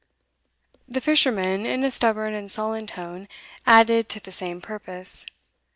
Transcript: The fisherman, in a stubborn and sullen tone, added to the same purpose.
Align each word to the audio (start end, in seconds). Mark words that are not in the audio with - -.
The 0.89 0.99
fisherman, 0.99 1.67
in 1.67 1.83
a 1.83 1.91
stubborn 1.91 2.33
and 2.33 2.51
sullen 2.51 2.87
tone, 2.87 3.27
added 3.67 4.09
to 4.09 4.19
the 4.19 4.31
same 4.31 4.59
purpose. 4.59 5.27